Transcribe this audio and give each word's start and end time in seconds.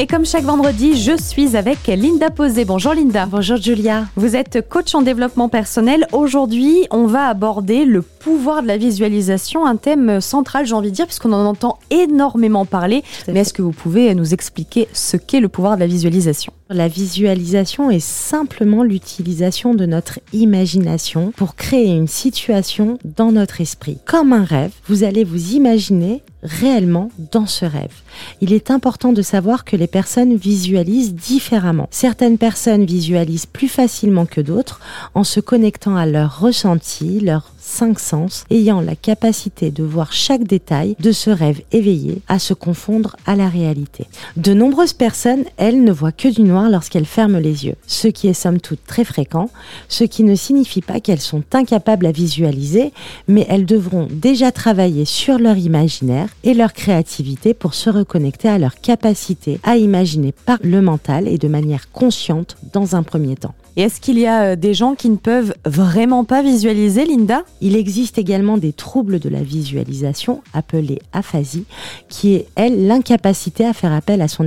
Et 0.00 0.06
comme 0.06 0.24
chaque 0.24 0.44
vendredi, 0.44 0.96
je 0.96 1.20
suis 1.20 1.56
avec 1.56 1.88
Linda 1.88 2.30
Posé. 2.30 2.64
Bonjour 2.64 2.94
Linda. 2.94 3.26
Bonjour 3.26 3.56
Julia. 3.56 4.06
Vous 4.14 4.36
êtes 4.36 4.68
coach 4.68 4.94
en 4.94 5.02
développement 5.02 5.48
personnel. 5.48 6.06
Aujourd'hui, 6.12 6.86
on 6.92 7.06
va 7.06 7.26
aborder 7.26 7.84
le 7.84 8.02
pouvoir 8.02 8.62
de 8.62 8.68
la 8.68 8.76
visualisation, 8.76 9.66
un 9.66 9.74
thème 9.74 10.20
central, 10.20 10.66
j'ai 10.66 10.74
envie 10.74 10.90
de 10.90 10.94
dire, 10.94 11.06
puisqu'on 11.06 11.32
en 11.32 11.44
entend 11.44 11.80
énormément 11.90 12.64
parler. 12.64 13.02
Mais 13.26 13.40
est-ce 13.40 13.52
que 13.52 13.62
vous 13.62 13.72
pouvez 13.72 14.14
nous 14.14 14.34
expliquer 14.34 14.86
ce 14.92 15.16
qu'est 15.16 15.40
le 15.40 15.48
pouvoir 15.48 15.74
de 15.74 15.80
la 15.80 15.88
visualisation? 15.88 16.52
La 16.70 16.86
visualisation 16.86 17.90
est 17.90 17.98
simplement 17.98 18.84
l'utilisation 18.84 19.74
de 19.74 19.84
notre 19.84 20.20
imagination 20.32 21.32
pour 21.36 21.56
créer 21.56 21.88
une 21.88 22.06
situation 22.06 22.98
dans 23.04 23.32
notre 23.32 23.60
esprit. 23.60 23.98
Comme 24.04 24.32
un 24.32 24.44
rêve, 24.44 24.72
vous 24.86 25.02
allez 25.02 25.24
vous 25.24 25.54
imaginer 25.54 26.22
réellement 26.42 27.10
dans 27.32 27.46
ce 27.46 27.64
rêve. 27.64 27.92
Il 28.40 28.52
est 28.52 28.70
important 28.70 29.12
de 29.12 29.22
savoir 29.22 29.64
que 29.64 29.76
les 29.76 29.86
personnes 29.86 30.36
visualisent 30.36 31.14
différemment. 31.14 31.88
Certaines 31.90 32.38
personnes 32.38 32.84
visualisent 32.84 33.46
plus 33.46 33.68
facilement 33.68 34.26
que 34.26 34.40
d'autres 34.40 34.80
en 35.14 35.24
se 35.24 35.40
connectant 35.40 35.96
à 35.96 36.06
leurs 36.06 36.40
ressentis, 36.40 37.20
leurs 37.20 37.50
cinq 37.68 38.00
sens, 38.00 38.44
ayant 38.50 38.80
la 38.80 38.96
capacité 38.96 39.70
de 39.70 39.84
voir 39.84 40.12
chaque 40.12 40.44
détail 40.44 40.96
de 40.98 41.12
ce 41.12 41.30
rêve 41.30 41.60
éveillé 41.70 42.22
à 42.26 42.38
se 42.38 42.54
confondre 42.54 43.16
à 43.26 43.36
la 43.36 43.48
réalité. 43.48 44.06
De 44.36 44.54
nombreuses 44.54 44.94
personnes, 44.94 45.44
elles, 45.58 45.84
ne 45.84 45.92
voient 45.92 46.12
que 46.12 46.28
du 46.28 46.42
noir 46.42 46.70
lorsqu'elles 46.70 47.04
ferment 47.04 47.38
les 47.38 47.66
yeux, 47.66 47.76
ce 47.86 48.08
qui 48.08 48.28
est 48.28 48.32
somme 48.32 48.60
toute 48.60 48.84
très 48.86 49.04
fréquent, 49.04 49.50
ce 49.88 50.04
qui 50.04 50.24
ne 50.24 50.34
signifie 50.34 50.80
pas 50.80 51.00
qu'elles 51.00 51.20
sont 51.20 51.44
incapables 51.52 52.06
à 52.06 52.12
visualiser, 52.12 52.92
mais 53.28 53.46
elles 53.48 53.66
devront 53.66 54.08
déjà 54.10 54.50
travailler 54.50 55.04
sur 55.04 55.38
leur 55.38 55.56
imaginaire 55.56 56.28
et 56.44 56.54
leur 56.54 56.72
créativité 56.72 57.54
pour 57.54 57.74
se 57.74 57.90
reconnecter 57.90 58.48
à 58.48 58.58
leur 58.58 58.80
capacité 58.80 59.60
à 59.62 59.76
imaginer 59.76 60.32
par 60.32 60.58
le 60.62 60.80
mental 60.80 61.28
et 61.28 61.38
de 61.38 61.48
manière 61.48 61.90
consciente 61.92 62.56
dans 62.72 62.96
un 62.96 63.02
premier 63.02 63.36
temps. 63.36 63.54
Et 63.78 63.82
est-ce 63.82 64.00
qu'il 64.00 64.18
y 64.18 64.26
a 64.26 64.42
euh, 64.42 64.56
des 64.56 64.74
gens 64.74 64.96
qui 64.96 65.08
ne 65.08 65.16
peuvent 65.16 65.54
vraiment 65.64 66.24
pas 66.24 66.42
visualiser, 66.42 67.06
Linda? 67.06 67.44
Il 67.60 67.76
existe 67.76 68.18
également 68.18 68.58
des 68.58 68.72
troubles 68.72 69.20
de 69.20 69.28
la 69.28 69.40
visualisation 69.40 70.42
appelés 70.52 70.98
aphasie, 71.12 71.64
qui 72.08 72.34
est, 72.34 72.48
elle, 72.56 72.88
l'incapacité 72.88 73.64
à 73.64 73.72
faire 73.72 73.92
appel 73.92 74.20
à 74.20 74.26
son, 74.26 74.44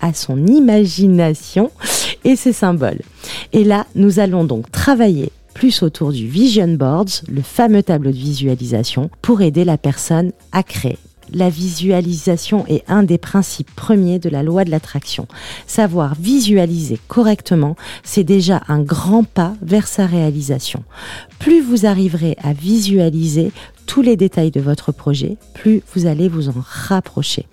à 0.00 0.14
son 0.14 0.46
imagination 0.46 1.70
et 2.24 2.34
ses 2.34 2.54
symboles. 2.54 3.02
Et 3.52 3.62
là, 3.62 3.86
nous 3.94 4.20
allons 4.20 4.44
donc 4.44 4.72
travailler 4.72 5.32
plus 5.52 5.82
autour 5.82 6.10
du 6.10 6.26
Vision 6.26 6.68
Boards, 6.68 7.24
le 7.30 7.42
fameux 7.42 7.82
tableau 7.82 8.10
de 8.10 8.16
visualisation, 8.16 9.10
pour 9.20 9.42
aider 9.42 9.66
la 9.66 9.76
personne 9.76 10.32
à 10.50 10.62
créer 10.62 10.96
la 11.34 11.50
visualisation 11.50 12.64
est 12.66 12.84
un 12.88 13.02
des 13.02 13.18
principes 13.18 13.74
premiers 13.74 14.18
de 14.18 14.28
la 14.28 14.42
loi 14.42 14.64
de 14.64 14.70
l'attraction. 14.70 15.26
Savoir 15.66 16.14
visualiser 16.14 16.98
correctement, 17.08 17.76
c'est 18.02 18.24
déjà 18.24 18.62
un 18.68 18.80
grand 18.80 19.24
pas 19.24 19.54
vers 19.62 19.88
sa 19.88 20.06
réalisation. 20.06 20.84
Plus 21.38 21.60
vous 21.60 21.86
arriverez 21.86 22.36
à 22.42 22.52
visualiser 22.52 23.52
tous 23.86 24.02
les 24.02 24.16
détails 24.16 24.50
de 24.50 24.60
votre 24.60 24.92
projet, 24.92 25.36
plus 25.54 25.82
vous 25.94 26.06
allez 26.06 26.28
vous 26.28 26.48
en 26.48 26.54
rapprocher. 26.56 27.46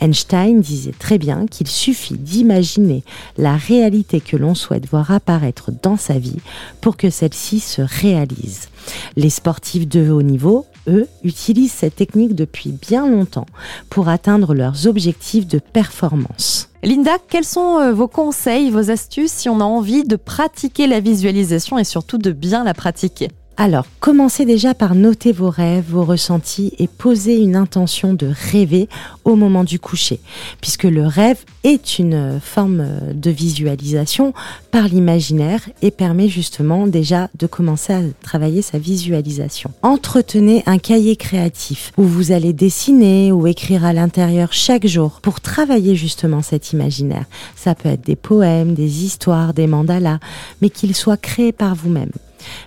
Einstein 0.00 0.60
disait 0.60 0.94
très 0.98 1.18
bien 1.18 1.46
qu'il 1.46 1.66
suffit 1.66 2.16
d'imaginer 2.16 3.02
la 3.36 3.56
réalité 3.56 4.20
que 4.20 4.36
l'on 4.36 4.54
souhaite 4.54 4.88
voir 4.88 5.10
apparaître 5.10 5.70
dans 5.82 5.96
sa 5.96 6.18
vie 6.18 6.40
pour 6.80 6.96
que 6.96 7.10
celle-ci 7.10 7.60
se 7.60 7.82
réalise. 7.82 8.68
Les 9.16 9.30
sportifs 9.30 9.88
de 9.88 10.10
haut 10.10 10.22
niveau, 10.22 10.66
eux, 10.88 11.06
utilisent 11.22 11.72
cette 11.72 11.96
technique 11.96 12.34
depuis 12.34 12.70
bien 12.70 13.08
longtemps 13.08 13.46
pour 13.90 14.08
atteindre 14.08 14.54
leurs 14.54 14.86
objectifs 14.86 15.46
de 15.46 15.58
performance. 15.58 16.68
Linda, 16.82 17.18
quels 17.28 17.44
sont 17.44 17.78
euh, 17.78 17.92
vos 17.92 18.08
conseils, 18.08 18.70
vos 18.70 18.90
astuces 18.90 19.32
si 19.32 19.48
on 19.50 19.60
a 19.60 19.64
envie 19.64 20.04
de 20.04 20.16
pratiquer 20.16 20.86
la 20.86 21.00
visualisation 21.00 21.78
et 21.78 21.84
surtout 21.84 22.16
de 22.16 22.32
bien 22.32 22.64
la 22.64 22.72
pratiquer? 22.72 23.28
Alors, 23.62 23.84
commencez 24.00 24.46
déjà 24.46 24.72
par 24.72 24.94
noter 24.94 25.32
vos 25.32 25.50
rêves, 25.50 25.84
vos 25.90 26.02
ressentis 26.02 26.72
et 26.78 26.88
poser 26.88 27.36
une 27.42 27.56
intention 27.56 28.14
de 28.14 28.32
rêver 28.50 28.88
au 29.26 29.36
moment 29.36 29.64
du 29.64 29.78
coucher, 29.78 30.18
puisque 30.62 30.84
le 30.84 31.06
rêve 31.06 31.36
est 31.62 31.98
une 31.98 32.40
forme 32.40 33.12
de 33.12 33.30
visualisation 33.30 34.32
par 34.70 34.88
l'imaginaire 34.88 35.60
et 35.82 35.90
permet 35.90 36.28
justement 36.28 36.86
déjà 36.86 37.28
de 37.38 37.46
commencer 37.46 37.92
à 37.92 38.00
travailler 38.22 38.62
sa 38.62 38.78
visualisation. 38.78 39.70
Entretenez 39.82 40.62
un 40.64 40.78
cahier 40.78 41.16
créatif 41.16 41.92
où 41.98 42.04
vous 42.04 42.32
allez 42.32 42.54
dessiner 42.54 43.30
ou 43.30 43.46
écrire 43.46 43.84
à 43.84 43.92
l'intérieur 43.92 44.54
chaque 44.54 44.86
jour 44.86 45.20
pour 45.20 45.42
travailler 45.42 45.96
justement 45.96 46.40
cet 46.40 46.72
imaginaire. 46.72 47.26
Ça 47.56 47.74
peut 47.74 47.90
être 47.90 48.06
des 48.06 48.16
poèmes, 48.16 48.72
des 48.72 49.04
histoires, 49.04 49.52
des 49.52 49.66
mandalas, 49.66 50.18
mais 50.62 50.70
qu'ils 50.70 50.96
soient 50.96 51.18
créés 51.18 51.52
par 51.52 51.74
vous-même. 51.74 52.12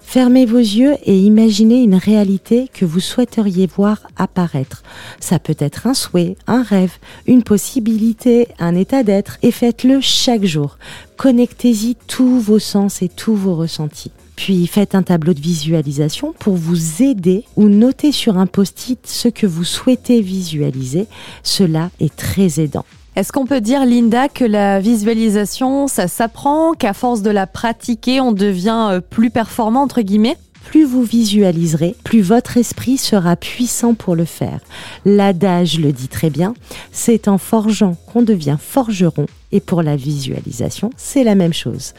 Fermez 0.02 0.46
vos 0.46 0.58
yeux 0.58 0.96
et 1.06 1.18
imaginez 1.18 1.82
une 1.82 1.96
réalité 1.96 2.70
que 2.74 2.86
vous 2.86 3.00
souhaiteriez 3.00 3.68
voir 3.68 4.08
apparaître. 4.18 4.84
Ça 5.20 5.40
peut 5.40 5.56
être 5.60 5.88
un 5.88 5.94
souhait, 5.94 6.36
un 6.48 6.64
rêve, 6.64 6.94
une 7.26 7.44
possibilité, 7.44 8.48
un 8.60 8.76
état 8.76 9.04
d'être 9.04 9.38
et 9.42 9.52
faites-le 9.52 10.02
chaque 10.02 10.46
jour. 10.46 10.78
Connectez-y 11.18 11.96
tous 12.08 12.40
vos 12.40 12.60
sens 12.60 13.02
et 13.02 13.10
tous 13.10 13.36
vos 13.36 13.56
ressentis. 13.56 14.12
Puis 14.36 14.68
faites 14.68 14.96
un 14.96 15.04
tableau 15.04 15.34
de 15.34 15.40
visualisation 15.40 16.34
pour 16.38 16.56
vous 16.56 17.04
aider 17.04 17.44
ou 17.56 17.70
notez 17.70 18.12
sur 18.12 18.38
un 18.38 18.48
post-it 18.48 19.00
ce 19.06 19.28
que 19.28 19.46
vous 19.46 19.64
souhaitez 19.64 20.22
visualiser. 20.22 21.08
Cela 21.44 21.92
est 22.00 22.16
très 22.16 22.60
aidant. 22.60 22.86
Est-ce 23.16 23.32
qu'on 23.32 23.46
peut 23.46 23.62
dire, 23.62 23.86
Linda, 23.86 24.28
que 24.28 24.44
la 24.44 24.80
visualisation, 24.80 25.88
ça 25.88 26.08
s'apprend, 26.08 26.74
qu'à 26.74 26.94
force 26.94 27.22
de 27.22 27.30
la 27.30 27.46
pratiquer, 27.46 28.20
on 28.20 28.32
devient 28.32 28.88
euh, 28.90 29.02
plus 29.02 29.30
performant, 29.30 29.84
entre 29.84 30.02
guillemets? 30.02 30.38
Plus 30.66 30.84
vous 30.84 31.04
visualiserez, 31.04 31.96
plus 32.04 32.22
votre 32.22 32.58
esprit 32.58 32.98
sera 32.98 33.36
puissant 33.36 33.94
pour 33.94 34.16
le 34.16 34.26
faire. 34.26 34.62
L'adage 35.06 35.80
le 35.80 35.92
dit 35.92 36.08
très 36.08 36.32
bien, 36.32 36.56
c'est 36.92 37.28
en 37.28 37.38
forgeant 37.38 37.96
qu'on 38.08 38.24
devient 38.24 38.58
forgeron 38.60 39.28
et 39.52 39.60
pour 39.60 39.84
la 39.84 39.96
visualisation, 39.96 40.90
c'est 40.98 41.24
la 41.24 41.36
même 41.36 41.54
chose. 41.54 41.94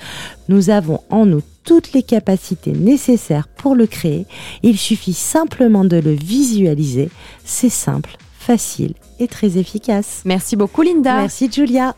Nous 0.49 0.71
avons 0.71 1.01
en 1.11 1.27
nous 1.27 1.43
toutes 1.63 1.93
les 1.93 2.03
capacités 2.03 2.73
nécessaires 2.73 3.47
pour 3.47 3.77
le 3.77 3.87
créer, 3.87 4.27
il 4.65 4.79
suffit 4.79 5.15
simplement 5.15 5.85
de 5.85 5.99
le 5.99 6.13
visualiser, 6.13 7.11
c'est 7.45 7.69
simple, 7.69 8.17
facile 8.44 8.94
et 9.19 9.27
très 9.27 9.56
efficace. 9.59 10.21
Merci 10.25 10.55
beaucoup 10.56 10.82
Linda. 10.82 11.16
Merci 11.16 11.50
Julia. 11.50 11.97